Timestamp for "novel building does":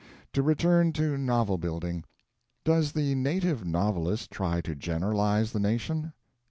1.15-2.93